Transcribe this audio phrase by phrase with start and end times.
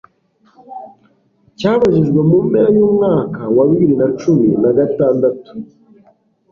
[1.57, 5.51] cyabajijwe mu mpera y'umwaka wa bibiri na cumi nagatandatu